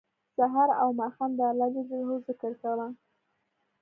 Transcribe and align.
سهار 0.35 0.69
او 0.81 0.87
ماښام 0.99 1.31
د 1.35 1.39
الله 1.51 1.67
ج 1.73 1.75
ذکر 2.27 2.51
کوه 2.61 2.87